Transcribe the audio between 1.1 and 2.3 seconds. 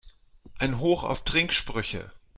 Trinksprüche!